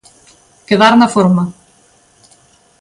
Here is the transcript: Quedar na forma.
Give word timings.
Quedar 0.67 0.93
na 0.97 1.07
forma. 1.15 1.43